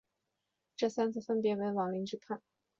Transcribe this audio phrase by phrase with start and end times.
[0.77, 2.41] 这三次分别为王凌之叛。